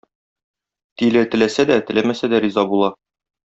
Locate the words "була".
2.75-2.93